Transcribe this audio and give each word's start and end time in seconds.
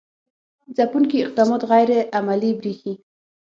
ځپونکي 0.75 1.17
اقدامات 1.21 1.61
غیر 1.71 1.89
عملي 2.17 2.51
برېښي. 2.59 2.93